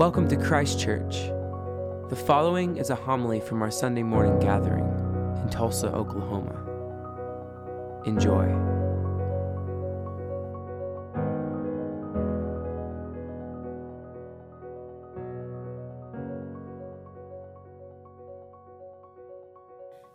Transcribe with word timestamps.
Welcome 0.00 0.28
to 0.28 0.36
Christ 0.38 0.80
Church. 0.80 1.28
The 2.08 2.16
following 2.16 2.78
is 2.78 2.88
a 2.88 2.94
homily 2.94 3.38
from 3.38 3.60
our 3.60 3.70
Sunday 3.70 4.02
morning 4.02 4.38
gathering 4.38 4.86
in 5.42 5.50
Tulsa, 5.50 5.92
Oklahoma. 5.92 6.56
Enjoy. 8.06 8.46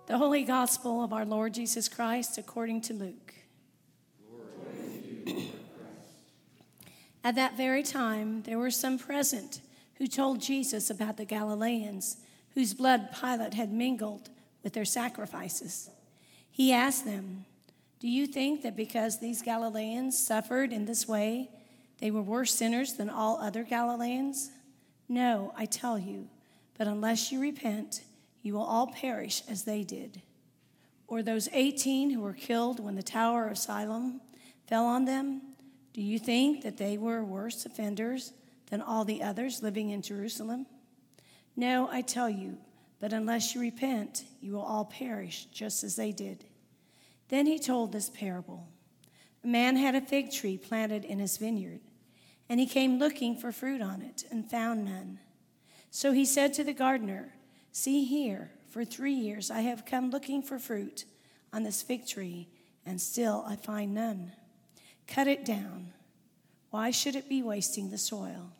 The 0.07 0.17
Holy 0.17 0.43
Gospel 0.45 1.03
of 1.03 1.13
our 1.13 1.25
Lord 1.25 1.53
Jesus 1.53 1.87
Christ 1.87 2.39
according 2.39 2.81
to 2.81 2.93
Luke. 2.95 3.35
At 7.23 7.35
that 7.35 7.55
very 7.55 7.83
time, 7.83 8.41
there 8.47 8.57
were 8.57 8.71
some 8.71 8.97
present 8.97 9.61
who 9.97 10.07
told 10.07 10.41
Jesus 10.41 10.89
about 10.89 11.17
the 11.17 11.25
Galileans 11.25 12.17
whose 12.55 12.73
blood 12.73 13.09
Pilate 13.19 13.53
had 13.53 13.71
mingled 13.71 14.29
with 14.63 14.73
their 14.73 14.85
sacrifices. 14.85 15.89
He 16.49 16.71
asked 16.71 17.05
them, 17.05 17.45
Do 17.99 18.07
you 18.07 18.25
think 18.25 18.63
that 18.63 18.75
because 18.75 19.19
these 19.19 19.41
Galileans 19.41 20.17
suffered 20.17 20.71
in 20.71 20.85
this 20.85 21.07
way, 21.07 21.49
they 21.99 22.11
were 22.11 22.21
worse 22.21 22.53
sinners 22.53 22.93
than 22.93 23.09
all 23.09 23.37
other 23.39 23.63
Galileans? 23.63 24.51
No, 25.07 25.53
I 25.57 25.65
tell 25.65 25.99
you, 25.99 26.29
but 26.77 26.87
unless 26.87 27.31
you 27.31 27.39
repent, 27.39 28.01
you 28.41 28.53
will 28.53 28.63
all 28.63 28.87
perish 28.87 29.43
as 29.49 29.63
they 29.63 29.83
did. 29.83 30.21
Or 31.07 31.21
those 31.21 31.49
18 31.51 32.09
who 32.09 32.21
were 32.21 32.33
killed 32.33 32.79
when 32.79 32.95
the 32.95 33.03
Tower 33.03 33.49
of 33.49 33.57
Siloam 33.57 34.21
fell 34.67 34.85
on 34.85 35.05
them? 35.05 35.41
Do 35.93 36.01
you 36.01 36.17
think 36.19 36.63
that 36.63 36.77
they 36.77 36.97
were 36.97 37.23
worse 37.23 37.65
offenders 37.65 38.33
than 38.69 38.81
all 38.81 39.05
the 39.05 39.23
others 39.23 39.63
living 39.63 39.89
in 39.89 40.01
Jerusalem? 40.01 40.65
No, 41.55 41.87
I 41.89 42.01
tell 42.01 42.29
you, 42.29 42.57
but 42.99 43.13
unless 43.13 43.53
you 43.53 43.61
repent, 43.61 44.23
you 44.41 44.53
will 44.53 44.61
all 44.61 44.85
perish 44.85 45.45
just 45.51 45.83
as 45.83 45.95
they 45.95 46.11
did. 46.11 46.45
Then 47.29 47.45
he 47.45 47.59
told 47.59 47.91
this 47.91 48.09
parable 48.09 48.67
A 49.43 49.47
man 49.47 49.77
had 49.77 49.95
a 49.95 50.01
fig 50.01 50.31
tree 50.31 50.57
planted 50.57 51.05
in 51.05 51.19
his 51.19 51.37
vineyard, 51.37 51.81
and 52.49 52.59
he 52.59 52.65
came 52.65 52.99
looking 52.99 53.37
for 53.37 53.51
fruit 53.51 53.81
on 53.81 54.01
it 54.01 54.23
and 54.29 54.49
found 54.49 54.85
none. 54.85 55.19
So 55.89 56.11
he 56.11 56.25
said 56.25 56.53
to 56.55 56.63
the 56.63 56.73
gardener, 56.73 57.33
See 57.71 58.05
here, 58.05 58.51
for 58.69 58.83
three 58.83 59.13
years 59.13 59.49
I 59.49 59.61
have 59.61 59.85
come 59.85 60.09
looking 60.09 60.41
for 60.41 60.59
fruit 60.59 61.05
on 61.53 61.63
this 61.63 61.81
fig 61.81 62.05
tree, 62.07 62.49
and 62.85 62.99
still 62.99 63.45
I 63.47 63.55
find 63.55 63.93
none. 63.93 64.33
Cut 65.07 65.27
it 65.27 65.45
down. 65.45 65.93
Why 66.75 66.91
should 66.91 67.15
it 67.15 67.29
be 67.29 67.41
wasting 67.41 67.89
the 67.89 67.97
soil? 67.97 68.51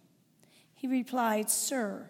He 0.74 0.88
replied, 0.88 1.50
Sir, 1.50 2.10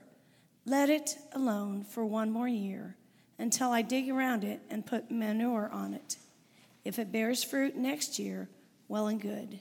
let 0.64 0.88
it 0.88 1.17
alone 1.34 1.84
for 1.84 2.06
one 2.06 2.30
more 2.30 2.47
year 2.47 2.95
until 3.39 3.72
I 3.72 3.81
dig 3.81 4.12
around 4.12 4.44
it 4.44 4.62
and 4.70 4.86
put 4.86 5.09
manure 5.09 5.67
on 5.73 5.95
it. 5.95 6.17
If 6.84 7.00
it 7.00 7.12
bears 7.12 7.44
fruit 7.44 7.75
next 7.75 8.20
year, 8.20 8.47
well 8.88 9.08
and 9.08 9.20
good. 9.20 9.58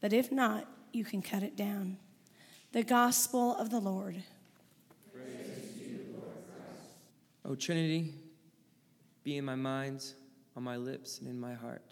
But 0.00 0.14
if 0.14 0.32
not, 0.32 0.66
you 0.94 1.04
can 1.04 1.20
cut 1.20 1.42
it 1.42 1.54
down. 1.54 1.98
The 2.72 2.82
Gospel 2.82 3.54
of 3.54 3.68
the 3.68 3.78
Lord. 3.78 4.22
O 7.44 7.54
Trinity, 7.54 8.14
be 9.22 9.36
in 9.36 9.44
my 9.44 9.54
mind, 9.54 10.02
on 10.56 10.62
my 10.62 10.78
lips, 10.78 11.18
and 11.18 11.28
in 11.28 11.38
my 11.38 11.52
heart. 11.52 11.84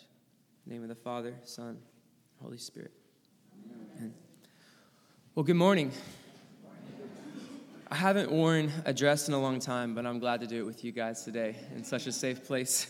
In 0.64 0.70
the 0.70 0.74
name 0.76 0.82
of 0.82 0.88
the 0.88 0.94
Father, 0.94 1.34
Son, 1.44 1.76
Holy 2.40 2.56
Spirit. 2.56 3.01
Well, 5.34 5.44
good 5.44 5.56
morning. 5.56 5.92
I 7.90 7.94
haven't 7.94 8.30
worn 8.30 8.70
a 8.84 8.92
dress 8.92 9.28
in 9.28 9.34
a 9.34 9.40
long 9.40 9.60
time, 9.60 9.94
but 9.94 10.06
I'm 10.06 10.18
glad 10.18 10.40
to 10.40 10.46
do 10.46 10.60
it 10.60 10.66
with 10.66 10.84
you 10.84 10.92
guys 10.92 11.24
today 11.24 11.56
in 11.74 11.84
such 11.84 12.06
a 12.06 12.12
safe 12.12 12.44
place. 12.44 12.86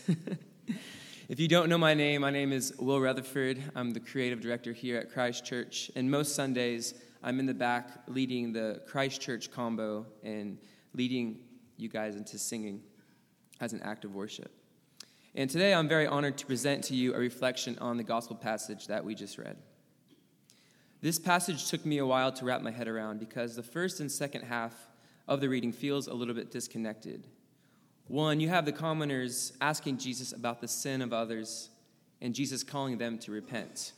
if 1.29 1.39
you 1.39 1.47
don't 1.47 1.69
know 1.69 1.77
my 1.77 1.93
name, 1.93 2.21
my 2.21 2.29
name 2.29 2.51
is 2.51 2.73
Will 2.79 3.01
Rutherford. 3.01 3.61
I'm 3.75 3.91
the 3.91 3.99
creative 3.99 4.39
director 4.39 4.73
here 4.73 4.97
at 4.97 5.11
Christ 5.11 5.45
Church, 5.45 5.91
and 5.95 6.09
most 6.09 6.35
Sundays 6.35 6.93
I'm 7.21 7.39
in 7.39 7.45
the 7.45 7.53
back 7.53 7.89
leading 8.07 8.53
the 8.53 8.81
Christ 8.87 9.21
Church 9.21 9.51
combo 9.51 10.05
and 10.23 10.57
leading 10.93 11.39
you 11.77 11.89
guys 11.89 12.15
into 12.15 12.37
singing 12.37 12.81
as 13.59 13.73
an 13.73 13.81
act 13.81 14.05
of 14.05 14.15
worship. 14.15 14.51
And 15.35 15.49
today 15.49 15.73
I'm 15.73 15.87
very 15.87 16.05
honored 16.05 16.37
to 16.37 16.45
present 16.45 16.83
to 16.85 16.95
you 16.95 17.13
a 17.13 17.17
reflection 17.17 17.77
on 17.79 17.97
the 17.97 18.03
gospel 18.03 18.35
passage 18.35 18.87
that 18.87 19.03
we 19.03 19.15
just 19.15 19.37
read. 19.37 19.57
This 21.03 21.19
passage 21.19 21.69
took 21.69 21.85
me 21.85 21.97
a 21.97 22.05
while 22.05 22.31
to 22.31 22.45
wrap 22.45 22.61
my 22.61 22.71
head 22.71 22.87
around 22.87 23.19
because 23.19 23.57
the 23.57 23.61
first 23.61 23.99
and 23.99 24.09
second 24.09 24.43
half 24.43 24.73
of 25.27 25.41
the 25.41 25.49
reading 25.49 25.73
feels 25.73 26.07
a 26.07 26.13
little 26.13 26.33
bit 26.33 26.49
disconnected. 26.49 27.27
One, 28.07 28.39
you 28.39 28.47
have 28.47 28.63
the 28.63 28.71
commoners 28.71 29.51
asking 29.59 29.97
Jesus 29.97 30.31
about 30.31 30.61
the 30.61 30.67
sin 30.69 31.01
of 31.01 31.11
others 31.11 31.71
and 32.21 32.33
Jesus 32.33 32.63
calling 32.63 32.99
them 32.99 33.19
to 33.19 33.33
repent. 33.33 33.91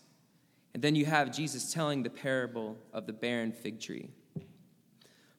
And 0.74 0.82
then 0.82 0.96
you 0.96 1.06
have 1.06 1.32
Jesus 1.32 1.72
telling 1.72 2.02
the 2.02 2.10
parable 2.10 2.76
of 2.92 3.06
the 3.06 3.14
barren 3.14 3.52
fig 3.52 3.80
tree. 3.80 4.10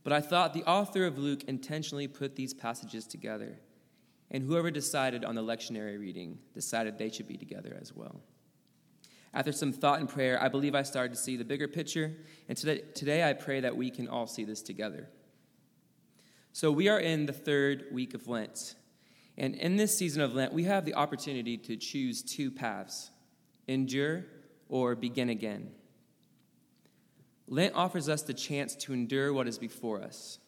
But 0.05 0.13
I 0.13 0.21
thought 0.21 0.55
the 0.55 0.63
author 0.67 1.05
of 1.05 1.19
Luke 1.19 1.43
intentionally 1.49 2.07
put 2.07 2.37
these 2.37 2.55
passages 2.55 3.09
together, 3.09 3.59
and 4.31 4.45
whoever 4.45 4.71
decided 4.71 5.25
on 5.25 5.35
the 5.35 5.43
lectionary 5.43 5.99
reading 5.99 6.39
decided 6.55 6.97
they 6.97 7.11
should 7.11 7.27
be 7.27 7.37
together 7.37 7.77
as 7.81 7.93
well. 7.93 8.21
After 9.37 9.53
some 9.53 9.71
thought 9.71 10.01
and 10.01 10.09
prayer, 10.09 10.43
I 10.43 10.49
believe 10.49 10.75
I 10.75 10.83
started 10.83 11.13
to 11.13 11.21
see 11.21 11.37
the 11.37 11.45
bigger 11.45 11.69
picture, 11.69 12.17
and 12.49 12.57
today, 12.57 12.81
today 12.95 13.23
I 13.23 13.35
pray 13.35 13.61
that 13.61 13.77
we 13.77 13.91
can 13.91 14.09
all 14.09 14.27
see 14.27 14.45
this 14.45 14.63
together. 14.63 15.11
So, 16.55 16.73
we 16.73 16.89
are 16.89 16.99
in 16.99 17.27
the 17.27 17.35
third 17.35 17.85
week 17.93 18.15
of 18.15 18.29
Lent, 18.29 18.77
and 19.37 19.55
in 19.55 19.77
this 19.77 19.97
season 19.97 20.23
of 20.23 20.35
Lent, 20.35 20.55
we 20.55 20.65
have 20.65 20.87
the 20.87 20.95
opportunity 20.95 21.59
to 21.59 21.77
choose 21.77 22.23
two 22.23 22.51
paths 22.51 23.11
endure 23.69 24.25
or 24.71 24.95
begin 24.95 25.29
again. 25.29 25.71
Lent 27.47 27.75
offers 27.75 28.09
us 28.09 28.23
the 28.23 28.33
chance 28.33 28.75
to 28.77 28.95
endure 28.95 29.35
what 29.35 29.47
is 29.47 29.59
before 29.59 30.01
us, 30.01 30.39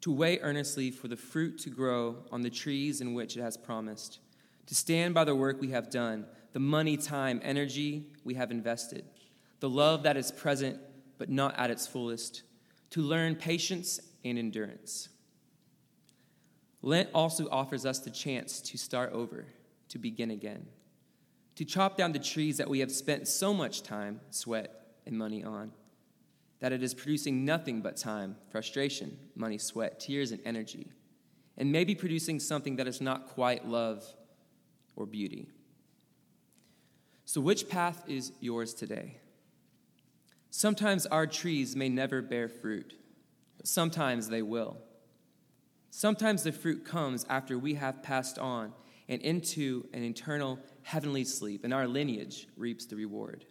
to 0.00 0.10
wait 0.10 0.40
earnestly 0.42 0.90
for 0.90 1.06
the 1.06 1.16
fruit 1.16 1.58
to 1.58 1.70
grow 1.70 2.24
on 2.32 2.40
the 2.40 2.48
trees 2.48 3.02
in 3.02 3.12
which 3.12 3.36
it 3.36 3.42
has 3.42 3.58
promised, 3.58 4.20
to 4.64 4.74
stand 4.74 5.12
by 5.12 5.24
the 5.24 5.34
work 5.34 5.60
we 5.60 5.72
have 5.72 5.90
done, 5.90 6.24
the 6.52 6.60
money, 6.60 6.96
time, 6.96 7.40
energy 7.42 8.06
we 8.24 8.34
have 8.34 8.50
invested, 8.50 9.04
the 9.60 9.68
love 9.68 10.02
that 10.02 10.16
is 10.16 10.30
present 10.30 10.78
but 11.18 11.28
not 11.28 11.56
at 11.58 11.70
its 11.70 11.86
fullest, 11.86 12.42
to 12.90 13.00
learn 13.00 13.36
patience 13.36 14.00
and 14.24 14.38
endurance. 14.38 15.08
Lent 16.82 17.08
also 17.14 17.48
offers 17.50 17.86
us 17.86 18.00
the 18.00 18.10
chance 18.10 18.60
to 18.60 18.76
start 18.76 19.12
over, 19.12 19.46
to 19.88 19.98
begin 19.98 20.30
again, 20.30 20.66
to 21.54 21.64
chop 21.64 21.96
down 21.96 22.12
the 22.12 22.18
trees 22.18 22.56
that 22.56 22.68
we 22.68 22.80
have 22.80 22.90
spent 22.90 23.28
so 23.28 23.54
much 23.54 23.82
time, 23.82 24.20
sweat, 24.30 24.82
and 25.06 25.16
money 25.16 25.44
on 25.44 25.72
that 26.62 26.72
it 26.72 26.80
is 26.80 26.94
producing 26.94 27.44
nothing 27.44 27.80
but 27.80 27.96
time, 27.96 28.36
frustration, 28.50 29.18
money, 29.34 29.58
sweat, 29.58 29.98
tears, 29.98 30.30
and 30.30 30.40
energy, 30.44 30.92
and 31.58 31.72
maybe 31.72 31.92
producing 31.92 32.38
something 32.38 32.76
that 32.76 32.86
is 32.86 33.00
not 33.00 33.26
quite 33.26 33.66
love 33.66 34.04
or 34.94 35.04
beauty. 35.04 35.48
So, 37.24 37.40
which 37.40 37.68
path 37.68 38.04
is 38.08 38.32
yours 38.40 38.74
today? 38.74 39.18
Sometimes 40.50 41.06
our 41.06 41.26
trees 41.26 41.74
may 41.74 41.88
never 41.88 42.20
bear 42.20 42.48
fruit, 42.48 42.94
but 43.56 43.66
sometimes 43.66 44.28
they 44.28 44.42
will. 44.42 44.76
Sometimes 45.90 46.42
the 46.42 46.52
fruit 46.52 46.84
comes 46.84 47.24
after 47.28 47.58
we 47.58 47.74
have 47.74 48.02
passed 48.02 48.38
on 48.38 48.72
and 49.08 49.20
into 49.22 49.86
an 49.92 50.02
eternal 50.02 50.58
heavenly 50.82 51.24
sleep, 51.24 51.64
and 51.64 51.74
our 51.74 51.86
lineage 51.86 52.48
reaps 52.56 52.86
the 52.86 52.96
reward. 52.96 53.44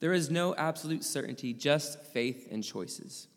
There 0.00 0.12
is 0.12 0.30
no 0.30 0.54
absolute 0.56 1.04
certainty, 1.04 1.52
just 1.52 2.02
faith 2.06 2.48
and 2.50 2.64
choices. 2.64 3.28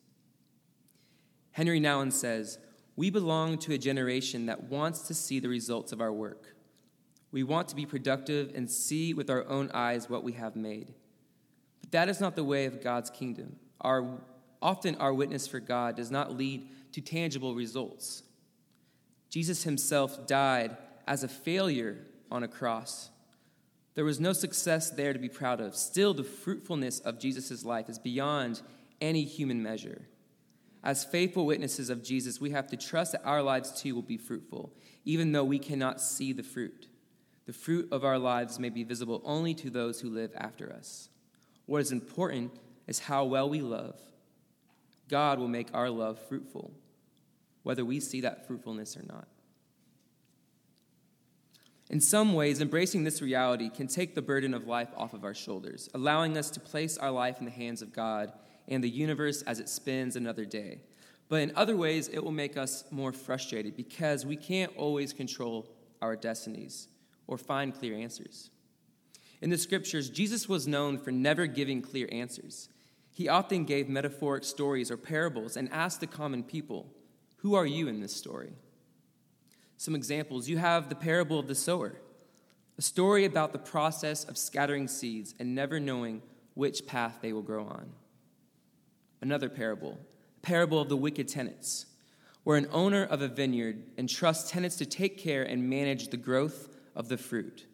Henri 1.51 1.79
Nouwen 1.79 2.11
says, 2.11 2.57
We 2.95 3.11
belong 3.11 3.59
to 3.59 3.73
a 3.73 3.77
generation 3.77 4.47
that 4.47 4.63
wants 4.63 5.01
to 5.07 5.13
see 5.13 5.39
the 5.39 5.47
results 5.47 5.91
of 5.91 6.01
our 6.01 6.11
work. 6.11 6.54
We 7.35 7.43
want 7.43 7.67
to 7.67 7.75
be 7.75 7.85
productive 7.85 8.53
and 8.55 8.71
see 8.71 9.13
with 9.13 9.29
our 9.29 9.45
own 9.49 9.69
eyes 9.73 10.09
what 10.09 10.23
we 10.23 10.31
have 10.31 10.55
made. 10.55 10.93
But 11.81 11.91
that 11.91 12.07
is 12.07 12.21
not 12.21 12.37
the 12.37 12.45
way 12.45 12.63
of 12.63 12.81
God's 12.81 13.09
kingdom. 13.09 13.57
Our, 13.81 14.21
often, 14.61 14.95
our 14.95 15.13
witness 15.13 15.45
for 15.45 15.59
God 15.59 15.97
does 15.97 16.09
not 16.09 16.37
lead 16.37 16.69
to 16.93 17.01
tangible 17.01 17.53
results. 17.53 18.23
Jesus 19.29 19.63
himself 19.63 20.25
died 20.25 20.77
as 21.05 21.25
a 21.25 21.27
failure 21.27 21.97
on 22.31 22.43
a 22.43 22.47
cross 22.47 23.09
there 23.95 24.05
was 24.05 24.19
no 24.19 24.33
success 24.33 24.89
there 24.89 25.13
to 25.13 25.19
be 25.19 25.29
proud 25.29 25.61
of. 25.61 25.75
Still, 25.75 26.13
the 26.13 26.23
fruitfulness 26.23 26.99
of 26.99 27.17
Jesus' 27.17 27.63
life 27.63 27.89
is 27.89 27.97
beyond 27.97 28.61
any 29.01 29.23
human 29.23 29.63
measure. 29.63 30.01
As 30.83 31.05
faithful 31.05 31.45
witnesses 31.45 31.89
of 31.89 32.03
Jesus, 32.03 32.39
we 32.39 32.51
have 32.51 32.67
to 32.67 32.77
trust 32.77 33.13
that 33.13 33.25
our 33.25 33.41
lives 33.41 33.81
too 33.81 33.95
will 33.95 34.01
be 34.01 34.17
fruitful, 34.17 34.73
even 35.05 35.31
though 35.31 35.45
we 35.45 35.59
cannot 35.59 36.01
see 36.01 36.33
the 36.33 36.43
fruit. 36.43 36.87
The 37.45 37.53
fruit 37.53 37.87
of 37.91 38.03
our 38.03 38.17
lives 38.17 38.59
may 38.59 38.69
be 38.69 38.83
visible 38.83 39.21
only 39.23 39.53
to 39.55 39.69
those 39.69 40.01
who 40.01 40.09
live 40.09 40.31
after 40.35 40.71
us. 40.71 41.09
What 41.65 41.81
is 41.81 41.91
important 41.91 42.51
is 42.87 42.99
how 42.99 43.25
well 43.25 43.49
we 43.49 43.61
love, 43.61 43.99
God 45.09 45.39
will 45.39 45.47
make 45.47 45.67
our 45.73 45.89
love 45.89 46.19
fruitful, 46.27 46.71
whether 47.63 47.85
we 47.85 47.99
see 47.99 48.21
that 48.21 48.47
fruitfulness 48.47 48.97
or 48.97 49.03
not. 49.03 49.27
In 51.91 52.01
some 52.01 52.33
ways, 52.33 52.61
embracing 52.61 53.03
this 53.03 53.21
reality 53.21 53.69
can 53.69 53.85
take 53.85 54.15
the 54.15 54.21
burden 54.21 54.55
of 54.55 54.65
life 54.65 54.89
off 54.97 55.13
of 55.13 55.23
our 55.23 55.35
shoulders, 55.35 55.87
allowing 55.93 56.35
us 56.35 56.49
to 56.51 56.59
place 56.59 56.97
our 56.97 57.11
life 57.11 57.37
in 57.39 57.45
the 57.45 57.51
hands 57.51 57.83
of 57.83 57.93
God 57.93 58.31
and 58.67 58.83
the 58.83 58.89
universe 58.89 59.43
as 59.43 59.59
it 59.59 59.69
spins 59.69 60.15
another 60.15 60.45
day. 60.45 60.79
But 61.29 61.41
in 61.41 61.51
other 61.55 61.77
ways, 61.77 62.07
it 62.07 62.23
will 62.23 62.31
make 62.31 62.57
us 62.57 62.85
more 62.89 63.11
frustrated 63.11 63.75
because 63.75 64.25
we 64.25 64.35
can't 64.35 64.75
always 64.75 65.13
control 65.13 65.67
our 66.01 66.15
destinies 66.15 66.87
or 67.27 67.37
find 67.37 67.73
clear 67.73 67.95
answers. 67.95 68.49
In 69.41 69.49
the 69.49 69.57
scriptures, 69.57 70.09
Jesus 70.09 70.47
was 70.47 70.67
known 70.67 70.97
for 70.97 71.11
never 71.11 71.45
giving 71.45 71.81
clear 71.81 72.07
answers. 72.11 72.69
He 73.11 73.29
often 73.29 73.65
gave 73.65 73.87
metaphoric 73.87 74.43
stories 74.43 74.91
or 74.91 74.97
parables 74.97 75.55
and 75.55 75.71
asked 75.71 75.99
the 75.99 76.07
common 76.07 76.43
people, 76.43 76.93
Who 77.37 77.55
are 77.55 77.65
you 77.65 77.87
in 77.87 77.99
this 77.99 78.15
story? 78.15 78.53
Some 79.77 79.95
examples 79.95 80.47
you 80.47 80.57
have 80.57 80.89
the 80.89 80.95
parable 80.95 81.39
of 81.39 81.47
the 81.47 81.55
sower, 81.55 82.01
a 82.77 82.81
story 82.81 83.25
about 83.25 83.53
the 83.53 83.59
process 83.59 84.23
of 84.23 84.37
scattering 84.37 84.87
seeds 84.87 85.35
and 85.39 85.55
never 85.55 85.79
knowing 85.79 86.21
which 86.53 86.85
path 86.85 87.19
they 87.21 87.33
will 87.33 87.41
grow 87.41 87.65
on. 87.65 87.91
Another 89.21 89.49
parable, 89.49 89.97
the 90.35 90.41
parable 90.41 90.81
of 90.81 90.89
the 90.89 90.97
wicked 90.97 91.27
tenants, 91.27 91.85
where 92.43 92.57
an 92.57 92.67
owner 92.71 93.03
of 93.03 93.21
a 93.21 93.27
vineyard 93.27 93.83
entrusts 93.97 94.51
tenants 94.51 94.75
to 94.77 94.85
take 94.85 95.17
care 95.17 95.43
and 95.43 95.69
manage 95.69 96.09
the 96.09 96.17
growth 96.17 96.74
of 96.95 97.09
the 97.09 97.17
fruit. 97.17 97.65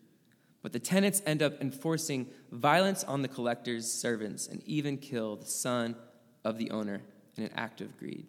But 0.62 0.74
the 0.74 0.80
tenants 0.80 1.22
end 1.26 1.42
up 1.42 1.62
enforcing 1.62 2.28
violence 2.52 3.04
on 3.04 3.22
the 3.22 3.28
collector's 3.28 3.92
servants 3.92 4.48
and 4.48 4.62
even 4.66 4.98
kill 4.98 5.38
the 5.38 5.46
son 5.46 5.96
of 6.44 6.58
the 6.58 6.72
owner 6.72 7.02
in 7.36 7.44
an 7.44 7.52
act 7.56 7.82
of 7.82 7.98
greed. 7.98 8.28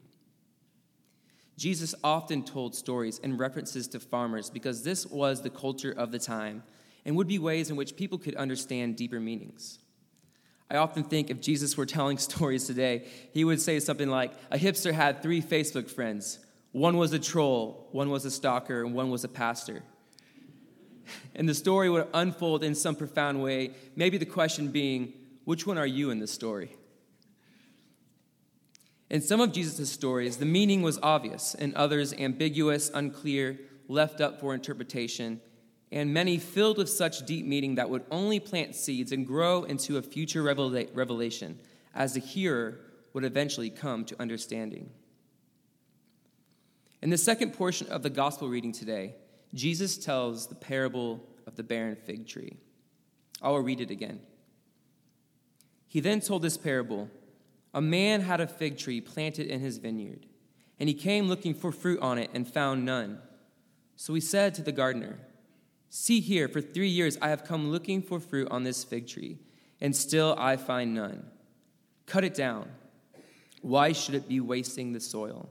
Jesus 1.58 1.94
often 2.02 2.42
told 2.42 2.74
stories 2.74 3.20
and 3.22 3.38
references 3.38 3.86
to 3.88 4.00
farmers 4.00 4.48
because 4.48 4.82
this 4.82 5.06
was 5.06 5.42
the 5.42 5.50
culture 5.50 5.92
of 5.92 6.10
the 6.10 6.18
time 6.18 6.62
and 7.04 7.16
would 7.16 7.28
be 7.28 7.38
ways 7.38 7.70
in 7.70 7.76
which 7.76 7.96
people 7.96 8.18
could 8.18 8.34
understand 8.36 8.96
deeper 8.96 9.20
meanings. 9.20 9.78
I 10.70 10.76
often 10.76 11.04
think 11.04 11.28
if 11.28 11.40
Jesus 11.40 11.76
were 11.76 11.84
telling 11.84 12.16
stories 12.18 12.66
today, 12.66 13.06
he 13.32 13.44
would 13.44 13.60
say 13.60 13.78
something 13.80 14.08
like 14.08 14.32
A 14.50 14.58
hipster 14.58 14.92
had 14.92 15.22
three 15.22 15.42
Facebook 15.42 15.90
friends. 15.90 16.38
One 16.72 16.96
was 16.96 17.12
a 17.12 17.18
troll, 17.18 17.88
one 17.92 18.08
was 18.08 18.24
a 18.24 18.30
stalker, 18.30 18.82
and 18.82 18.94
one 18.94 19.10
was 19.10 19.24
a 19.24 19.28
pastor. 19.28 19.82
And 21.34 21.48
the 21.48 21.54
story 21.54 21.88
would 21.88 22.08
unfold 22.14 22.62
in 22.62 22.74
some 22.74 22.94
profound 22.94 23.42
way, 23.42 23.72
maybe 23.96 24.18
the 24.18 24.26
question 24.26 24.68
being, 24.68 25.12
which 25.44 25.66
one 25.66 25.78
are 25.78 25.86
you 25.86 26.10
in 26.10 26.18
this 26.18 26.30
story? 26.30 26.76
In 29.10 29.20
some 29.20 29.40
of 29.40 29.52
Jesus' 29.52 29.90
stories, 29.90 30.38
the 30.38 30.46
meaning 30.46 30.80
was 30.80 30.98
obvious, 31.02 31.54
in 31.54 31.76
others, 31.76 32.14
ambiguous, 32.14 32.90
unclear, 32.94 33.58
left 33.88 34.20
up 34.20 34.40
for 34.40 34.54
interpretation, 34.54 35.40
and 35.90 36.14
many 36.14 36.38
filled 36.38 36.78
with 36.78 36.88
such 36.88 37.26
deep 37.26 37.44
meaning 37.44 37.74
that 37.74 37.90
would 37.90 38.04
only 38.10 38.40
plant 38.40 38.74
seeds 38.74 39.12
and 39.12 39.26
grow 39.26 39.64
into 39.64 39.98
a 39.98 40.02
future 40.02 40.42
revelation 40.42 41.58
as 41.94 42.14
the 42.14 42.20
hearer 42.20 42.80
would 43.12 43.24
eventually 43.24 43.68
come 43.68 44.04
to 44.06 44.18
understanding. 44.18 44.88
In 47.02 47.10
the 47.10 47.18
second 47.18 47.52
portion 47.52 47.88
of 47.88 48.02
the 48.02 48.08
gospel 48.08 48.48
reading 48.48 48.72
today, 48.72 49.16
Jesus 49.54 49.98
tells 49.98 50.46
the 50.46 50.54
parable 50.54 51.20
of 51.46 51.56
the 51.56 51.62
barren 51.62 51.96
fig 51.96 52.26
tree. 52.26 52.56
I 53.40 53.50
will 53.50 53.60
read 53.60 53.80
it 53.80 53.90
again. 53.90 54.20
He 55.86 56.00
then 56.00 56.20
told 56.20 56.42
this 56.42 56.56
parable 56.56 57.10
A 57.74 57.80
man 57.80 58.22
had 58.22 58.40
a 58.40 58.46
fig 58.46 58.78
tree 58.78 59.00
planted 59.00 59.48
in 59.48 59.60
his 59.60 59.78
vineyard, 59.78 60.26
and 60.78 60.88
he 60.88 60.94
came 60.94 61.28
looking 61.28 61.54
for 61.54 61.72
fruit 61.72 62.00
on 62.00 62.18
it 62.18 62.30
and 62.32 62.48
found 62.50 62.84
none. 62.84 63.18
So 63.96 64.14
he 64.14 64.20
said 64.20 64.54
to 64.54 64.62
the 64.62 64.72
gardener, 64.72 65.18
See 65.90 66.20
here, 66.20 66.48
for 66.48 66.62
three 66.62 66.88
years 66.88 67.18
I 67.20 67.28
have 67.28 67.44
come 67.44 67.70
looking 67.70 68.00
for 68.00 68.18
fruit 68.18 68.48
on 68.50 68.62
this 68.62 68.82
fig 68.82 69.06
tree, 69.06 69.38
and 69.80 69.94
still 69.94 70.34
I 70.38 70.56
find 70.56 70.94
none. 70.94 71.26
Cut 72.06 72.24
it 72.24 72.34
down. 72.34 72.68
Why 73.60 73.92
should 73.92 74.14
it 74.14 74.28
be 74.28 74.40
wasting 74.40 74.92
the 74.92 75.00
soil? 75.00 75.50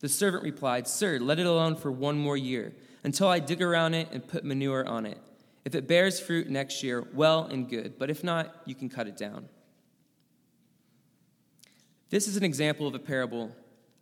The 0.00 0.08
servant 0.08 0.42
replied, 0.42 0.88
Sir, 0.88 1.18
let 1.18 1.38
it 1.38 1.46
alone 1.46 1.76
for 1.76 1.92
one 1.92 2.18
more 2.18 2.36
year, 2.36 2.72
until 3.04 3.28
I 3.28 3.38
dig 3.38 3.62
around 3.62 3.94
it 3.94 4.08
and 4.10 4.26
put 4.26 4.44
manure 4.44 4.86
on 4.86 5.06
it. 5.06 5.18
If 5.64 5.74
it 5.74 5.86
bears 5.86 6.18
fruit 6.18 6.48
next 6.48 6.82
year, 6.82 7.06
well 7.14 7.44
and 7.44 7.68
good, 7.68 7.98
but 7.98 8.10
if 8.10 8.24
not, 8.24 8.62
you 8.64 8.74
can 8.74 8.88
cut 8.88 9.06
it 9.06 9.16
down. 9.16 9.48
This 12.10 12.26
is 12.26 12.36
an 12.36 12.44
example 12.44 12.86
of 12.86 12.94
a 12.94 12.98
parable 12.98 13.54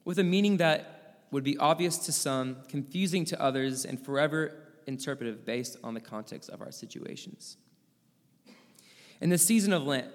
with 0.04 0.19
a 0.19 0.25
meaning 0.25 0.56
that 0.56 1.19
would 1.31 1.44
be 1.44 1.56
obvious 1.58 1.99
to 1.99 2.12
some, 2.12 2.56
confusing 2.69 3.25
to 3.26 3.40
others, 3.40 3.84
and 3.84 3.99
forever 4.04 4.54
interpretive 4.87 5.44
based 5.44 5.76
on 5.82 5.94
the 5.94 6.00
context 6.00 6.50
of 6.50 6.60
our 6.60 6.70
situations. 6.70 7.56
In 9.20 9.31
the 9.31 9.38
season 9.38 9.72
of 9.72 9.84
Lent, 9.84 10.08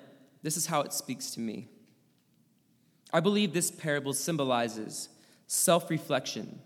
this 0.43 0.57
is 0.57 0.67
how 0.67 0.81
it 0.81 0.93
speaks 0.93 1.31
to 1.31 1.39
me. 1.39 1.69
I 3.11 3.19
believe 3.19 3.53
this 3.53 3.71
parable 3.71 4.13
symbolizes 4.13 5.09
self 5.47 5.89
reflection, 5.89 6.59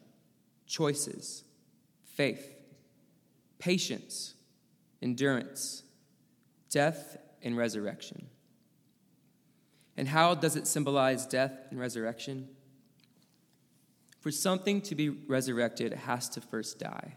choices, 0.65 1.43
faith, 2.15 2.53
patience, 3.59 4.35
endurance, 5.01 5.83
death, 6.69 7.17
and 7.41 7.57
resurrection. 7.57 8.27
And 9.97 10.07
how 10.07 10.35
does 10.35 10.55
it 10.55 10.67
symbolize 10.67 11.25
death 11.25 11.53
and 11.69 11.79
resurrection? 11.79 12.47
For 14.19 14.31
something 14.31 14.81
to 14.81 14.95
be 14.95 15.09
resurrected, 15.09 15.91
it 15.91 15.99
has 15.99 16.29
to 16.29 16.41
first 16.41 16.79
die. 16.79 17.15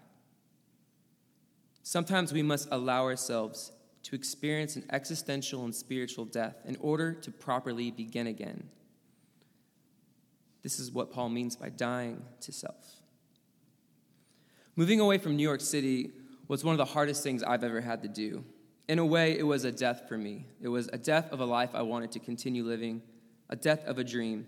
Sometimes 1.83 2.33
we 2.33 2.43
must 2.43 2.69
allow 2.71 3.05
ourselves 3.05 3.73
to 4.05 4.15
experience 4.15 4.77
an 4.77 4.85
existential 4.91 5.65
and 5.65 5.75
spiritual 5.75 6.25
death 6.25 6.57
in 6.65 6.77
order 6.81 7.13
to 7.13 7.31
properly 7.31 7.91
begin 7.91 8.27
again. 8.27 8.69
This 10.63 10.81
is 10.81 10.91
what 10.91 11.13
Paul 11.13 11.29
means 11.29 11.57
by 11.57 11.69
dying 11.69 12.23
to 12.41 12.53
self. 12.53 13.04
Moving 14.77 15.01
away 15.01 15.19
from 15.19 15.37
New 15.37 15.43
York 15.43 15.61
City 15.61 16.11
was 16.49 16.65
one 16.65 16.73
of 16.75 16.79
the 16.79 16.85
hardest 16.85 17.23
things 17.23 17.43
I've 17.43 17.65
ever 17.65 17.81
had 17.81 18.03
to 18.03 18.09
do. 18.09 18.45
In 18.89 18.99
a 18.99 19.07
way, 19.07 19.39
it 19.39 19.47
was 19.47 19.65
a 19.65 19.73
death 19.73 20.03
for 20.09 20.19
me. 20.19 20.47
It 20.61 20.69
was 20.69 20.89
a 20.93 20.99
death 20.99 21.33
of 21.33 21.41
a 21.41 21.45
life 21.45 21.71
I 21.75 21.83
wanted 21.83 22.13
to 22.13 22.19
continue 22.19 22.65
living, 22.65 23.03
a 23.49 23.57
death 23.57 23.85
of 23.87 23.99
a 23.99 24.05
dream. 24.05 24.47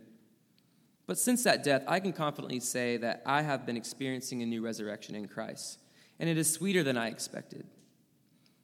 But 1.06 1.18
since 1.18 1.44
that 1.44 1.62
death, 1.62 1.84
I 1.86 2.00
can 2.00 2.12
confidently 2.12 2.60
say 2.60 2.96
that 2.98 3.22
I 3.24 3.42
have 3.42 3.64
been 3.64 3.76
experiencing 3.76 4.42
a 4.42 4.46
new 4.46 4.62
resurrection 4.62 5.14
in 5.14 5.28
Christ 5.28 5.78
and 6.18 6.28
it 6.28 6.38
is 6.38 6.52
sweeter 6.52 6.82
than 6.82 6.96
I 6.96 7.08
expected. 7.08 7.66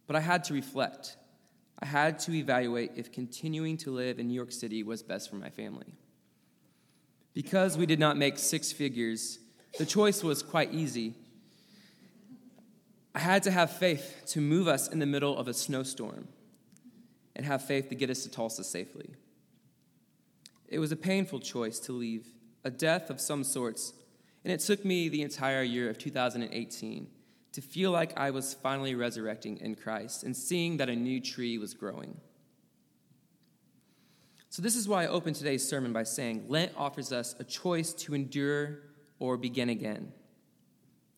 But 0.07 0.17
I 0.17 0.21
had 0.21 0.45
to 0.45 0.55
reflect. 0.55 1.17
I 1.79 1.87
had 1.87 2.19
to 2.21 2.33
evaluate 2.33 2.93
if 2.97 3.13
continuing 3.13 3.77
to 3.79 3.91
live 3.91 4.19
in 4.19 4.29
New 4.29 4.35
York 4.35 4.53
City 4.53 4.83
was 4.83 5.03
best 5.03 5.31
for 5.31 5.37
my 5.37 5.51
family. 5.51 5.95
Because 7.35 7.77
we 7.77 7.87
did 7.87 7.99
not 7.99 8.17
make 8.17 8.39
six 8.39 8.73
figures, 8.73 9.39
the 9.79 9.87
choice 9.87 10.23
was 10.23 10.43
quite 10.43 10.73
easy. 10.75 11.15
I 13.15 13.21
had 13.21 13.43
to 13.43 13.51
have 13.51 13.71
faith 13.71 14.23
to 14.29 14.41
move 14.41 14.69
us 14.69 14.89
in 14.89 14.99
the 14.99 15.07
middle 15.07 15.37
of 15.37 15.49
a 15.49 15.55
snowstorm 15.55 16.29
and 17.37 17.45
have 17.45 17.65
faith 17.65 17.89
to 17.91 17.95
get 17.95 18.11
us 18.11 18.23
to 18.23 18.31
Tulsa 18.31 18.65
safely. 18.65 19.11
It 20.69 20.79
was 20.79 20.93
a 20.93 20.97
painful 20.97 21.41
choice 21.41 21.79
to 21.81 21.93
leave, 21.93 22.27
a 22.65 22.71
death 22.71 23.11
of 23.11 23.21
some 23.21 23.45
sorts, 23.45 23.93
and 24.45 24.53
it 24.53 24.61
took 24.61 24.85
me 24.85 25.09
the 25.09 25.23
entire 25.23 25.63
year 25.63 25.91
of 25.91 25.99
2018 25.99 27.09
to 27.53 27.61
feel 27.61 27.91
like 27.91 28.19
I 28.19 28.31
was 28.31 28.55
finally 28.55 28.95
resurrecting 28.95 29.59
in 29.59 29.75
Christ 29.75 30.23
and 30.23 30.35
seeing 30.35 30.79
that 30.79 30.89
a 30.89 30.97
new 30.97 31.21
tree 31.21 31.59
was 31.59 31.75
growing. 31.75 32.19
So, 34.49 34.63
this 34.63 34.77
is 34.77 34.89
why 34.89 35.05
I 35.05 35.09
opened 35.09 35.37
today's 35.37 35.67
sermon 35.67 35.93
by 35.93 36.03
saying 36.03 36.45
Lent 36.49 36.73
offers 36.77 37.13
us 37.13 37.35
a 37.39 37.45
choice 37.45 37.93
to 37.95 38.15
endure 38.15 38.81
or 39.19 39.37
begin 39.37 39.69
again. 39.69 40.13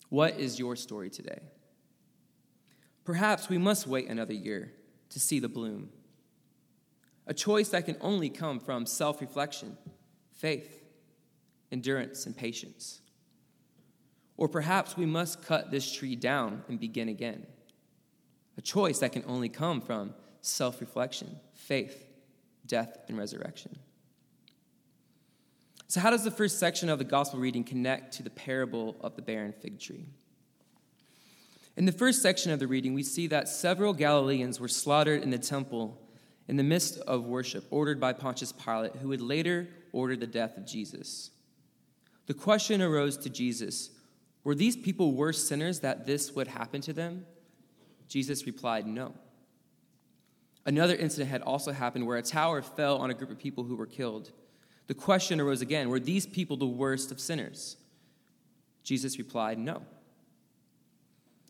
What 0.08 0.38
is 0.38 0.58
your 0.58 0.76
story 0.76 1.10
today? 1.10 1.40
Perhaps 3.04 3.48
we 3.48 3.58
must 3.58 3.86
wait 3.86 4.08
another 4.08 4.32
year 4.32 4.72
to 5.10 5.20
see 5.20 5.38
the 5.38 5.48
bloom. 5.48 5.90
A 7.26 7.34
choice 7.34 7.68
that 7.70 7.86
can 7.86 7.96
only 8.00 8.28
come 8.28 8.60
from 8.60 8.86
self 8.86 9.20
reflection, 9.20 9.76
faith, 10.32 10.82
endurance, 11.70 12.26
and 12.26 12.36
patience. 12.36 13.00
Or 14.36 14.48
perhaps 14.48 14.96
we 14.96 15.06
must 15.06 15.44
cut 15.44 15.70
this 15.70 15.90
tree 15.90 16.16
down 16.16 16.64
and 16.68 16.80
begin 16.80 17.08
again. 17.08 17.46
A 18.58 18.60
choice 18.60 18.98
that 18.98 19.12
can 19.12 19.24
only 19.26 19.48
come 19.48 19.80
from 19.80 20.14
self 20.40 20.80
reflection, 20.80 21.36
faith, 21.54 22.06
death, 22.66 22.98
and 23.08 23.16
resurrection. 23.16 23.78
So, 25.88 26.00
how 26.00 26.10
does 26.10 26.24
the 26.24 26.30
first 26.30 26.58
section 26.58 26.88
of 26.88 26.98
the 26.98 27.04
gospel 27.04 27.38
reading 27.38 27.64
connect 27.64 28.14
to 28.14 28.22
the 28.22 28.30
parable 28.30 28.96
of 29.00 29.16
the 29.16 29.22
barren 29.22 29.52
fig 29.52 29.78
tree? 29.78 30.08
In 31.76 31.86
the 31.86 31.92
first 31.92 32.22
section 32.22 32.52
of 32.52 32.60
the 32.60 32.66
reading, 32.66 32.94
we 32.94 33.02
see 33.02 33.26
that 33.28 33.48
several 33.48 33.92
Galileans 33.92 34.60
were 34.60 34.68
slaughtered 34.68 35.22
in 35.22 35.30
the 35.30 35.38
temple 35.38 36.00
in 36.46 36.56
the 36.56 36.62
midst 36.62 36.98
of 37.00 37.24
worship, 37.24 37.64
ordered 37.70 37.98
by 37.98 38.12
Pontius 38.12 38.52
Pilate, 38.52 38.96
who 38.96 39.08
would 39.08 39.20
later 39.20 39.68
order 39.92 40.14
the 40.14 40.26
death 40.26 40.56
of 40.56 40.66
Jesus. 40.66 41.30
The 42.26 42.34
question 42.34 42.82
arose 42.82 43.16
to 43.18 43.30
Jesus 43.30 43.90
Were 44.44 44.54
these 44.54 44.76
people 44.76 45.12
worse 45.12 45.42
sinners 45.42 45.80
that 45.80 46.06
this 46.06 46.32
would 46.32 46.48
happen 46.48 46.80
to 46.82 46.92
them? 46.92 47.26
Jesus 48.08 48.46
replied, 48.46 48.86
No. 48.86 49.14
Another 50.66 50.94
incident 50.94 51.30
had 51.30 51.42
also 51.42 51.72
happened 51.72 52.06
where 52.06 52.16
a 52.16 52.22
tower 52.22 52.62
fell 52.62 52.98
on 52.98 53.10
a 53.10 53.14
group 53.14 53.30
of 53.30 53.38
people 53.38 53.64
who 53.64 53.76
were 53.76 53.86
killed. 53.86 54.32
The 54.86 54.94
question 54.94 55.40
arose 55.40 55.62
again 55.62 55.88
Were 55.88 56.00
these 56.00 56.26
people 56.26 56.56
the 56.56 56.66
worst 56.66 57.10
of 57.10 57.20
sinners? 57.20 57.76
Jesus 58.82 59.18
replied, 59.18 59.58
No. 59.58 59.82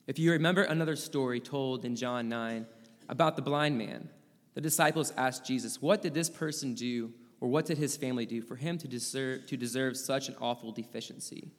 If 0.07 0.19
you 0.19 0.33
remember 0.33 0.63
another 0.63 0.97
story 0.97 1.41
told 1.41 1.85
in 1.85 1.97
John 1.97 2.29
9 2.29 2.67
about 3.09 3.37
the 3.37 3.43
blind 3.43 3.79
man, 3.79 4.11
the 4.55 4.61
disciples 4.61 5.13
asked 5.17 5.47
Jesus, 5.47 5.81
What 5.81 6.03
did 6.03 6.15
this 6.15 6.29
person 6.29 6.75
do, 6.75 7.13
or 7.41 7.49
what 7.49 7.67
did 7.67 7.79
his 7.79 7.97
family 7.97 8.27
do 8.27 8.43
for 8.43 8.57
him 8.57 8.77
to 8.79 8.89
deserve, 8.89 9.47
to 9.47 9.57
deserve 9.57 9.97
such 9.97 10.29
an 10.29 10.37
awful 10.41 10.73
deficiency? 10.73 11.51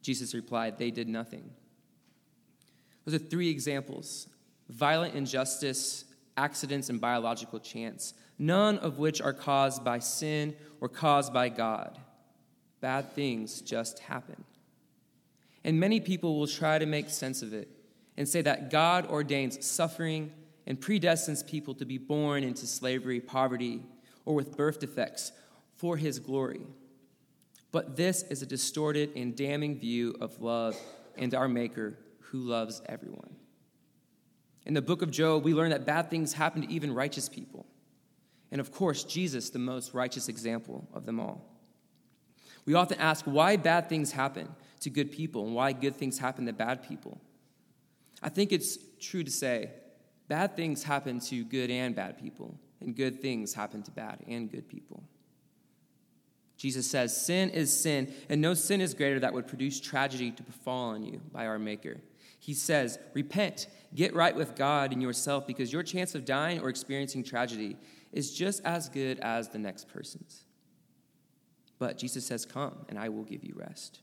Jesus 0.00 0.34
replied, 0.34 0.78
They 0.78 0.90
did 0.90 1.08
nothing. 1.08 1.50
Those 3.04 3.16
are 3.16 3.24
three 3.24 3.50
examples 3.50 4.28
violent 4.68 5.14
injustice, 5.14 6.04
accidents, 6.36 6.88
and 6.88 7.00
biological 7.00 7.58
chance, 7.58 8.14
none 8.38 8.78
of 8.78 8.98
which 8.98 9.20
are 9.20 9.32
caused 9.32 9.84
by 9.84 9.98
sin 9.98 10.54
or 10.80 10.88
caused 10.88 11.32
by 11.32 11.48
God. 11.48 11.98
Bad 12.80 13.12
things 13.12 13.60
just 13.60 13.98
happen. 13.98 14.44
And 15.64 15.80
many 15.80 15.98
people 15.98 16.38
will 16.38 16.46
try 16.46 16.78
to 16.78 16.86
make 16.86 17.08
sense 17.08 17.42
of 17.42 17.52
it 17.54 17.68
and 18.16 18.28
say 18.28 18.42
that 18.42 18.70
God 18.70 19.06
ordains 19.06 19.64
suffering 19.64 20.30
and 20.66 20.80
predestines 20.80 21.46
people 21.46 21.74
to 21.74 21.84
be 21.84 21.98
born 21.98 22.44
into 22.44 22.66
slavery, 22.66 23.20
poverty, 23.20 23.82
or 24.24 24.34
with 24.34 24.56
birth 24.56 24.78
defects 24.78 25.32
for 25.74 25.96
his 25.96 26.18
glory. 26.18 26.62
But 27.72 27.96
this 27.96 28.22
is 28.24 28.42
a 28.42 28.46
distorted 28.46 29.10
and 29.16 29.34
damning 29.34 29.78
view 29.78 30.14
of 30.20 30.40
love 30.40 30.76
and 31.16 31.34
our 31.34 31.48
Maker 31.48 31.98
who 32.20 32.38
loves 32.38 32.82
everyone. 32.86 33.34
In 34.66 34.74
the 34.74 34.82
book 34.82 35.02
of 35.02 35.10
Job, 35.10 35.44
we 35.44 35.54
learn 35.54 35.70
that 35.70 35.84
bad 35.84 36.08
things 36.08 36.32
happen 36.32 36.62
to 36.62 36.72
even 36.72 36.94
righteous 36.94 37.28
people. 37.28 37.66
And 38.50 38.60
of 38.60 38.70
course, 38.70 39.04
Jesus, 39.04 39.50
the 39.50 39.58
most 39.58 39.92
righteous 39.92 40.28
example 40.28 40.88
of 40.94 41.04
them 41.04 41.20
all. 41.20 41.44
We 42.64 42.74
often 42.74 42.98
ask 42.98 43.24
why 43.24 43.56
bad 43.56 43.88
things 43.88 44.12
happen 44.12 44.48
to 44.84 44.90
good 44.90 45.10
people 45.10 45.46
and 45.46 45.54
why 45.54 45.72
good 45.72 45.96
things 45.96 46.18
happen 46.18 46.44
to 46.44 46.52
bad 46.52 46.86
people. 46.86 47.18
I 48.22 48.28
think 48.28 48.52
it's 48.52 48.78
true 49.00 49.24
to 49.24 49.30
say 49.30 49.70
bad 50.28 50.56
things 50.56 50.84
happen 50.84 51.20
to 51.20 51.44
good 51.44 51.70
and 51.70 51.96
bad 51.96 52.18
people, 52.18 52.58
and 52.80 52.94
good 52.94 53.20
things 53.20 53.54
happen 53.54 53.82
to 53.82 53.90
bad 53.90 54.20
and 54.28 54.50
good 54.50 54.68
people. 54.68 55.02
Jesus 56.58 56.86
says, 56.86 57.16
Sin 57.16 57.48
is 57.48 57.78
sin, 57.78 58.12
and 58.28 58.42
no 58.42 58.52
sin 58.52 58.82
is 58.82 58.92
greater 58.92 59.18
that 59.20 59.32
would 59.32 59.48
produce 59.48 59.80
tragedy 59.80 60.30
to 60.32 60.42
befall 60.42 60.90
on 60.90 61.02
you 61.02 61.20
by 61.32 61.46
our 61.46 61.58
Maker. 61.58 62.00
He 62.38 62.52
says, 62.52 62.98
Repent, 63.14 63.68
get 63.94 64.14
right 64.14 64.36
with 64.36 64.54
God 64.54 64.92
and 64.92 65.00
yourself, 65.00 65.46
because 65.46 65.72
your 65.72 65.82
chance 65.82 66.14
of 66.14 66.26
dying 66.26 66.60
or 66.60 66.68
experiencing 66.68 67.24
tragedy 67.24 67.78
is 68.12 68.34
just 68.34 68.62
as 68.66 68.90
good 68.90 69.18
as 69.20 69.48
the 69.48 69.58
next 69.58 69.88
person's. 69.88 70.44
But 71.78 71.96
Jesus 71.96 72.26
says, 72.26 72.44
Come, 72.44 72.84
and 72.90 72.98
I 72.98 73.08
will 73.08 73.24
give 73.24 73.44
you 73.44 73.54
rest. 73.56 74.00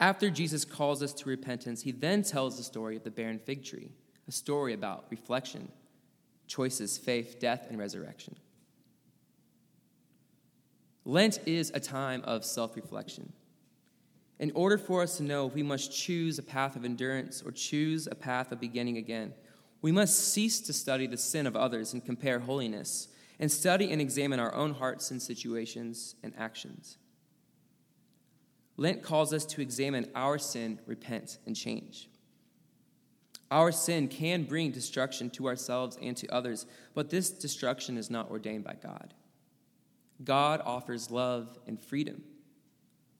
After 0.00 0.30
Jesus 0.30 0.64
calls 0.64 1.02
us 1.02 1.12
to 1.14 1.28
repentance, 1.28 1.82
he 1.82 1.92
then 1.92 2.22
tells 2.22 2.56
the 2.56 2.64
story 2.64 2.96
of 2.96 3.04
the 3.04 3.10
barren 3.10 3.38
fig 3.38 3.64
tree, 3.64 3.90
a 4.26 4.32
story 4.32 4.74
about 4.74 5.06
reflection, 5.10 5.70
choices, 6.46 6.98
faith, 6.98 7.38
death, 7.38 7.66
and 7.68 7.78
resurrection. 7.78 8.36
Lent 11.04 11.40
is 11.46 11.70
a 11.74 11.80
time 11.80 12.22
of 12.24 12.44
self 12.44 12.76
reflection. 12.76 13.32
In 14.38 14.50
order 14.54 14.78
for 14.78 15.02
us 15.02 15.18
to 15.18 15.22
know 15.22 15.46
if 15.46 15.54
we 15.54 15.62
must 15.62 15.96
choose 15.96 16.38
a 16.38 16.42
path 16.42 16.74
of 16.74 16.84
endurance 16.84 17.42
or 17.44 17.52
choose 17.52 18.06
a 18.06 18.14
path 18.14 18.50
of 18.50 18.60
beginning 18.60 18.96
again, 18.96 19.34
we 19.82 19.92
must 19.92 20.32
cease 20.32 20.60
to 20.60 20.72
study 20.72 21.06
the 21.06 21.16
sin 21.16 21.46
of 21.46 21.56
others 21.56 21.92
and 21.92 22.04
compare 22.04 22.38
holiness, 22.38 23.08
and 23.38 23.50
study 23.50 23.90
and 23.90 24.00
examine 24.00 24.40
our 24.40 24.54
own 24.54 24.74
hearts 24.74 25.10
and 25.10 25.20
situations 25.20 26.14
and 26.22 26.32
actions. 26.38 26.98
Lent 28.82 29.00
calls 29.00 29.32
us 29.32 29.44
to 29.44 29.60
examine 29.60 30.10
our 30.12 30.38
sin, 30.38 30.80
repent, 30.86 31.38
and 31.46 31.54
change. 31.54 32.08
Our 33.48 33.70
sin 33.70 34.08
can 34.08 34.42
bring 34.42 34.72
destruction 34.72 35.30
to 35.30 35.46
ourselves 35.46 35.96
and 36.02 36.16
to 36.16 36.26
others, 36.34 36.66
but 36.92 37.08
this 37.08 37.30
destruction 37.30 37.96
is 37.96 38.10
not 38.10 38.28
ordained 38.28 38.64
by 38.64 38.74
God. 38.82 39.14
God 40.24 40.62
offers 40.64 41.12
love 41.12 41.60
and 41.68 41.80
freedom. 41.80 42.24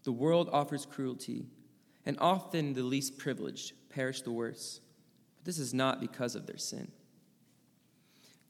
The 0.02 0.10
world 0.10 0.50
offers 0.52 0.84
cruelty, 0.84 1.46
and 2.04 2.18
often 2.18 2.72
the 2.72 2.82
least 2.82 3.16
privileged 3.16 3.74
perish 3.88 4.22
the 4.22 4.32
worst. 4.32 4.80
But 5.36 5.44
this 5.44 5.60
is 5.60 5.72
not 5.72 6.00
because 6.00 6.34
of 6.34 6.48
their 6.48 6.58
sin. 6.58 6.90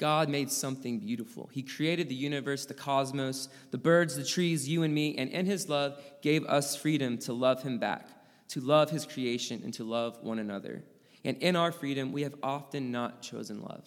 God 0.03 0.29
made 0.29 0.51
something 0.51 0.99
beautiful. 0.99 1.49
He 1.53 1.63
created 1.63 2.09
the 2.09 2.17
universe, 2.17 2.67
the 2.67 2.75
cosmos, 2.75 3.49
the 3.71 3.79
birds, 3.79 4.17
the 4.17 4.25
trees, 4.25 4.69
you 4.69 4.83
and 4.83 4.93
me, 4.93 5.17
and 5.17 5.31
in 5.31 5.47
His 5.47 5.69
love 5.69 5.97
gave 6.23 6.45
us 6.47 6.75
freedom 6.75 7.19
to 7.19 7.33
love 7.33 7.63
Him 7.63 7.79
back, 7.79 8.09
to 8.49 8.61
love 8.61 8.91
His 8.91 9.07
creation, 9.07 9.61
and 9.63 9.73
to 9.75 9.85
love 9.85 10.19
one 10.21 10.41
another. 10.41 10.83
And 11.25 11.37
in 11.37 11.55
our 11.55 11.71
freedom, 11.71 12.11
we 12.11 12.23
have 12.23 12.35
often 12.43 12.91
not 12.91 13.23
chosen 13.23 13.63
love. 13.63 13.87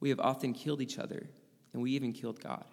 We 0.00 0.08
have 0.08 0.18
often 0.18 0.52
killed 0.52 0.82
each 0.82 0.98
other, 0.98 1.30
and 1.72 1.80
we 1.80 1.92
even 1.92 2.12
killed 2.12 2.40
God. 2.40 2.64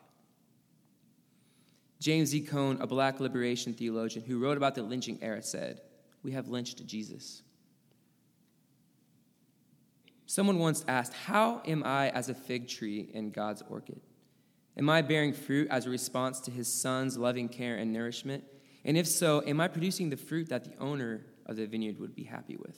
James 1.99 2.33
E. 2.33 2.41
Cone, 2.41 2.81
a 2.81 2.87
black 2.87 3.19
liberation 3.19 3.71
theologian 3.75 4.25
who 4.25 4.39
wrote 4.39 4.57
about 4.57 4.73
the 4.73 4.81
lynching 4.81 5.19
era, 5.21 5.43
said, 5.43 5.81
We 6.23 6.31
have 6.31 6.47
lynched 6.47 6.83
Jesus. 6.87 7.43
Someone 10.25 10.59
once 10.59 10.83
asked, 10.87 11.13
How 11.13 11.61
am 11.65 11.83
I 11.83 12.09
as 12.09 12.29
a 12.29 12.33
fig 12.33 12.67
tree 12.67 13.09
in 13.13 13.31
God's 13.31 13.63
orchard? 13.69 14.01
Am 14.77 14.89
I 14.89 15.01
bearing 15.01 15.33
fruit 15.33 15.67
as 15.69 15.85
a 15.85 15.89
response 15.89 16.39
to 16.41 16.51
his 16.51 16.71
son's 16.71 17.17
loving 17.17 17.47
care 17.47 17.77
and 17.77 17.93
nourishment? 17.93 18.43
And 18.83 18.97
if 18.97 19.07
so, 19.07 19.41
am 19.47 19.61
I 19.61 19.67
producing 19.67 20.09
the 20.09 20.17
fruit 20.17 20.49
that 20.49 20.65
the 20.65 20.77
owner 20.77 21.25
of 21.45 21.55
the 21.55 21.65
vineyard 21.65 21.99
would 21.99 22.15
be 22.15 22.23
happy 22.23 22.57
with? 22.57 22.77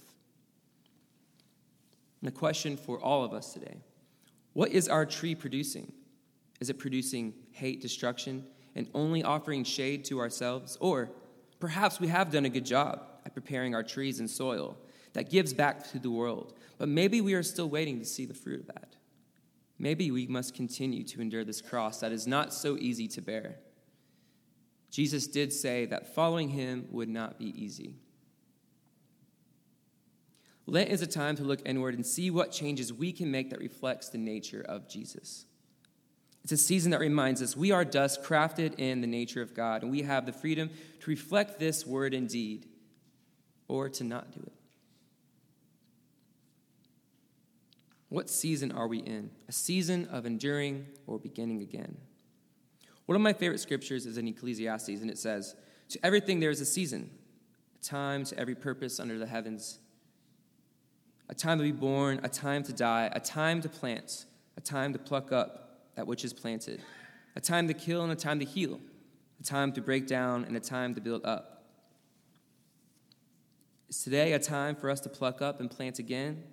And 2.22 2.30
a 2.30 2.32
question 2.32 2.78
for 2.78 3.00
all 3.00 3.24
of 3.24 3.34
us 3.34 3.54
today 3.54 3.78
What 4.54 4.72
is 4.72 4.88
our 4.88 5.06
tree 5.06 5.36
producing? 5.36 5.92
Is 6.60 6.70
it 6.70 6.80
producing 6.80 7.34
hate, 7.52 7.82
destruction, 7.82 8.46
and 8.76 8.90
only 8.94 9.24
offering 9.24 9.64
shade 9.64 10.06
to 10.06 10.20
ourselves? 10.20 10.78
Or 10.80 11.12
perhaps 11.60 12.00
we 12.00 12.08
have 12.08 12.32
done 12.32 12.46
a 12.46 12.50
good 12.50 12.66
job 12.66 13.04
at 13.26 13.34
preparing 13.34 13.76
our 13.76 13.84
trees 13.84 14.20
and 14.20 14.30
soil 14.30 14.78
that 15.14 15.30
gives 15.30 15.54
back 15.54 15.90
to 15.92 16.00
the 16.00 16.12
world, 16.12 16.54
but 16.78 16.90
maybe 16.90 17.22
we 17.22 17.34
are 17.34 17.44
still 17.44 17.70
waiting 17.70 18.00
to 18.00 18.06
see 18.06 18.26
the 18.26 18.34
fruit 18.34 18.62
of 18.62 18.68
that. 18.68 18.96
Maybe 19.80 20.10
we 20.12 20.28
must 20.28 20.56
continue 20.56 21.04
to 21.04 21.22
endure 21.22 21.44
this 21.44 21.62
cross 21.62 22.00
that 22.00 22.12
is 22.12 22.26
not 22.28 22.54
so 22.54 22.78
easy 22.78 23.08
to 23.10 23.22
bear. 23.22 23.58
Jesus 24.90 25.28
did 25.28 25.54
say 25.54 25.86
that 25.86 26.16
following 26.16 26.50
him 26.50 26.88
would 26.90 27.10
not 27.10 27.38
be 27.38 27.46
easy. 27.62 27.96
Lent 30.66 30.90
is 30.90 31.02
a 31.02 31.08
time 31.08 31.36
to 31.38 31.44
look 31.44 31.62
inward 31.66 31.96
and 31.96 32.06
see 32.06 32.30
what 32.30 32.52
changes 32.52 32.92
we 32.92 33.12
can 33.14 33.32
make 33.32 33.52
that 33.52 33.60
reflects 33.60 34.10
the 34.10 34.18
nature 34.18 34.66
of 34.68 34.90
Jesus. 34.90 35.46
It's 36.44 36.52
a 36.52 36.58
season 36.58 36.92
that 36.92 37.00
reminds 37.00 37.42
us 37.42 37.56
we 37.56 37.72
are 37.72 37.86
dust 37.86 38.24
crafted 38.24 38.80
in 38.80 39.02
the 39.02 39.08
nature 39.08 39.42
of 39.42 39.54
God, 39.54 39.84
and 39.84 39.92
we 39.92 40.02
have 40.04 40.26
the 40.26 40.34
freedom 40.34 40.70
to 41.02 41.10
reflect 41.10 41.60
this 41.60 41.86
word 41.86 42.14
and 42.14 42.28
deed 42.28 42.68
or 43.68 43.90
to 43.90 44.04
not 44.04 44.32
do 44.32 44.40
it. 44.46 44.57
What 48.10 48.30
season 48.30 48.72
are 48.72 48.88
we 48.88 49.00
in? 49.00 49.32
A 49.50 49.52
season 49.52 50.08
of 50.08 50.26
enduring 50.26 50.86
or 51.08 51.20
beginning 51.20 51.62
again? 51.62 51.98
One 53.06 53.16
of 53.16 53.22
my 53.22 53.34
favorite 53.34 53.60
scriptures 53.60 54.06
is 54.06 54.18
in 54.18 54.28
Ecclesiastes, 54.28 55.02
and 55.02 55.10
it 55.10 55.18
says, 55.18 55.56
To 55.90 56.06
everything 56.06 56.40
there 56.40 56.50
is 56.50 56.62
a 56.62 56.66
season, 56.66 57.10
a 57.80 57.84
time 57.84 58.24
to 58.26 58.40
every 58.40 58.56
purpose 58.56 59.00
under 59.00 59.18
the 59.18 59.26
heavens, 59.26 59.80
a 61.30 61.36
time 61.36 61.58
to 61.58 61.64
be 61.64 61.72
born, 61.72 62.22
a 62.24 62.30
time 62.30 62.64
to 62.64 62.74
die, 62.74 63.10
a 63.14 63.20
time 63.20 63.62
to 63.62 63.70
plant, 63.70 64.26
a 64.56 64.62
time 64.62 64.94
to 64.94 65.00
pluck 65.00 65.32
up 65.32 65.92
that 65.96 66.08
which 66.08 66.24
is 66.24 66.32
planted, 66.32 66.82
a 67.36 67.42
time 67.42 67.68
to 67.68 67.74
kill 67.74 68.04
and 68.04 68.12
a 68.12 68.16
time 68.16 68.40
to 68.40 68.46
heal, 68.46 68.80
a 69.40 69.44
time 69.44 69.74
to 69.74 69.82
break 69.82 70.08
down 70.08 70.46
and 70.46 70.56
a 70.56 70.62
time 70.62 70.96
to 70.96 71.02
build 71.02 71.26
up. 71.26 71.66
Is 73.90 74.04
today 74.04 74.34
a 74.34 74.40
time 74.40 74.76
for 74.76 74.90
us 74.90 75.02
to 75.02 75.10
pluck 75.10 75.42
up 75.42 75.60
and 75.60 75.70
plant 75.70 76.00
again? 76.00 76.44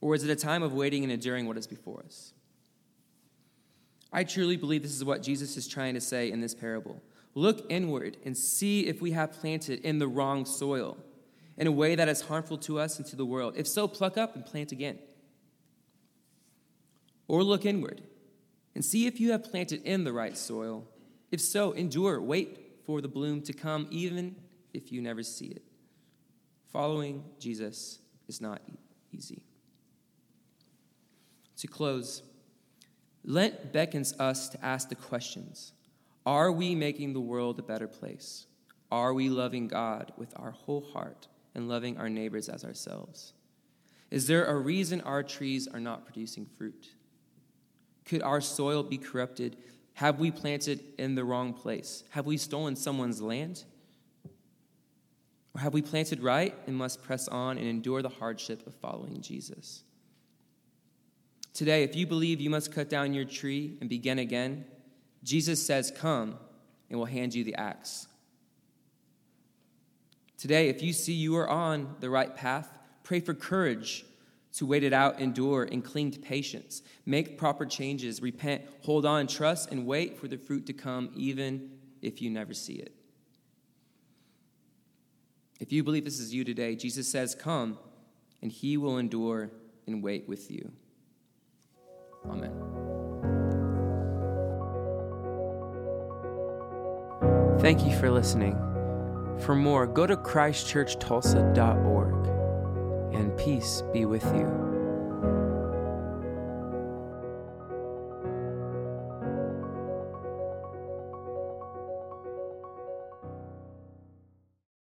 Or 0.00 0.14
is 0.14 0.24
it 0.24 0.30
a 0.30 0.36
time 0.36 0.62
of 0.62 0.72
waiting 0.72 1.02
and 1.02 1.12
enduring 1.12 1.46
what 1.46 1.56
is 1.56 1.66
before 1.66 2.02
us? 2.04 2.32
I 4.12 4.24
truly 4.24 4.56
believe 4.56 4.82
this 4.82 4.94
is 4.94 5.04
what 5.04 5.22
Jesus 5.22 5.56
is 5.56 5.68
trying 5.68 5.94
to 5.94 6.00
say 6.00 6.30
in 6.30 6.40
this 6.40 6.54
parable. 6.54 7.02
Look 7.34 7.66
inward 7.68 8.16
and 8.24 8.36
see 8.36 8.86
if 8.86 9.00
we 9.00 9.12
have 9.12 9.32
planted 9.32 9.80
in 9.80 9.98
the 9.98 10.08
wrong 10.08 10.44
soil 10.44 10.96
in 11.56 11.66
a 11.66 11.72
way 11.72 11.94
that 11.94 12.08
is 12.08 12.22
harmful 12.22 12.56
to 12.58 12.78
us 12.78 12.98
and 12.98 13.06
to 13.06 13.16
the 13.16 13.26
world. 13.26 13.54
If 13.56 13.66
so, 13.66 13.86
pluck 13.86 14.16
up 14.16 14.34
and 14.34 14.46
plant 14.46 14.72
again. 14.72 14.98
Or 17.26 17.42
look 17.42 17.66
inward 17.66 18.00
and 18.74 18.84
see 18.84 19.06
if 19.06 19.20
you 19.20 19.32
have 19.32 19.44
planted 19.44 19.82
in 19.82 20.04
the 20.04 20.12
right 20.12 20.38
soil. 20.38 20.86
If 21.30 21.40
so, 21.40 21.72
endure, 21.72 22.20
wait 22.20 22.80
for 22.86 23.00
the 23.00 23.08
bloom 23.08 23.42
to 23.42 23.52
come, 23.52 23.86
even 23.90 24.36
if 24.72 24.90
you 24.90 25.02
never 25.02 25.22
see 25.22 25.46
it. 25.46 25.62
Following 26.72 27.24
Jesus 27.38 27.98
is 28.28 28.40
not 28.40 28.62
easy. 29.12 29.42
To 31.58 31.66
close, 31.66 32.22
Lent 33.24 33.72
beckons 33.72 34.14
us 34.18 34.48
to 34.50 34.64
ask 34.64 34.88
the 34.88 34.94
questions 34.94 35.72
Are 36.24 36.52
we 36.52 36.74
making 36.74 37.12
the 37.12 37.20
world 37.20 37.58
a 37.58 37.62
better 37.62 37.88
place? 37.88 38.46
Are 38.90 39.12
we 39.12 39.28
loving 39.28 39.68
God 39.68 40.12
with 40.16 40.32
our 40.36 40.52
whole 40.52 40.80
heart 40.80 41.28
and 41.54 41.68
loving 41.68 41.98
our 41.98 42.08
neighbors 42.08 42.48
as 42.48 42.64
ourselves? 42.64 43.34
Is 44.10 44.26
there 44.26 44.46
a 44.46 44.56
reason 44.56 45.02
our 45.02 45.22
trees 45.22 45.68
are 45.68 45.80
not 45.80 46.06
producing 46.06 46.46
fruit? 46.46 46.88
Could 48.06 48.22
our 48.22 48.40
soil 48.40 48.82
be 48.82 48.96
corrupted? 48.96 49.58
Have 49.94 50.18
we 50.18 50.30
planted 50.30 50.82
in 50.96 51.14
the 51.14 51.24
wrong 51.24 51.52
place? 51.52 52.04
Have 52.10 52.24
we 52.24 52.38
stolen 52.38 52.76
someone's 52.76 53.20
land? 53.20 53.64
Or 55.54 55.60
have 55.60 55.74
we 55.74 55.82
planted 55.82 56.22
right 56.22 56.54
and 56.66 56.76
must 56.76 57.02
press 57.02 57.28
on 57.28 57.58
and 57.58 57.66
endure 57.66 58.00
the 58.00 58.08
hardship 58.08 58.66
of 58.66 58.74
following 58.76 59.20
Jesus? 59.20 59.82
Today, 61.58 61.82
if 61.82 61.96
you 61.96 62.06
believe 62.06 62.40
you 62.40 62.50
must 62.50 62.70
cut 62.70 62.88
down 62.88 63.12
your 63.12 63.24
tree 63.24 63.78
and 63.80 63.90
begin 63.90 64.20
again, 64.20 64.64
Jesus 65.24 65.60
says, 65.60 65.90
Come, 65.90 66.38
and 66.88 67.00
we'll 67.00 67.06
hand 67.06 67.34
you 67.34 67.42
the 67.42 67.56
axe. 67.56 68.06
Today, 70.36 70.68
if 70.68 70.84
you 70.84 70.92
see 70.92 71.14
you 71.14 71.36
are 71.36 71.48
on 71.48 71.96
the 71.98 72.10
right 72.10 72.36
path, 72.36 72.78
pray 73.02 73.18
for 73.18 73.34
courage 73.34 74.04
to 74.52 74.66
wait 74.66 74.84
it 74.84 74.92
out, 74.92 75.18
endure, 75.18 75.64
and 75.64 75.84
cling 75.84 76.12
to 76.12 76.20
patience. 76.20 76.82
Make 77.04 77.36
proper 77.36 77.66
changes, 77.66 78.22
repent, 78.22 78.62
hold 78.82 79.04
on, 79.04 79.26
trust, 79.26 79.72
and 79.72 79.84
wait 79.84 80.16
for 80.16 80.28
the 80.28 80.38
fruit 80.38 80.64
to 80.66 80.72
come, 80.72 81.10
even 81.16 81.72
if 82.02 82.22
you 82.22 82.30
never 82.30 82.54
see 82.54 82.74
it. 82.74 82.94
If 85.58 85.72
you 85.72 85.82
believe 85.82 86.04
this 86.04 86.20
is 86.20 86.32
you 86.32 86.44
today, 86.44 86.76
Jesus 86.76 87.08
says, 87.08 87.34
Come, 87.34 87.80
and 88.42 88.52
he 88.52 88.76
will 88.76 88.98
endure 88.98 89.50
and 89.88 90.04
wait 90.04 90.28
with 90.28 90.52
you. 90.52 90.70
Amen. 92.30 92.52
Thank 97.60 97.84
you 97.84 97.96
for 97.96 98.10
listening. 98.10 98.56
For 99.40 99.54
more, 99.54 99.86
go 99.86 100.06
to 100.06 100.16
ChristchurchTulsa.org, 100.16 103.14
and 103.14 103.36
peace 103.36 103.82
be 103.92 104.04
with 104.04 104.24
you. 104.34 104.67